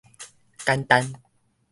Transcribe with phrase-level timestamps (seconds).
[0.65, 1.13] 簡單